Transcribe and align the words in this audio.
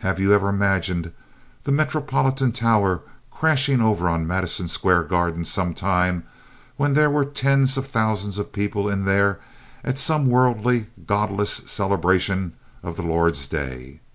Have 0.00 0.20
you 0.20 0.34
ever 0.34 0.50
imagined 0.50 1.10
the 1.62 1.72
Metropolitan 1.72 2.52
Tower 2.52 3.00
crashing 3.30 3.80
over 3.80 4.10
on 4.10 4.26
Madison 4.26 4.68
Square 4.68 5.04
Garden 5.04 5.42
sometime, 5.46 6.24
when 6.76 6.92
there 6.92 7.08
were 7.08 7.24
tens 7.24 7.78
of 7.78 7.86
thousands 7.86 8.36
of 8.36 8.52
people 8.52 8.90
in 8.90 9.06
there 9.06 9.40
at 9.82 9.96
some 9.96 10.28
worldly, 10.28 10.88
godless 11.06 11.48
celebration 11.50 12.52
of 12.82 12.96
the 12.96 13.02
Lord's 13.04 13.48
Day? 13.48 14.00